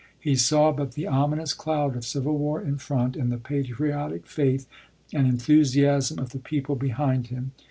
[0.19, 4.67] He saw but the ominous cloud of civil war in front, and the patriotic faith
[5.13, 7.51] and enthusiasm of the people behind him.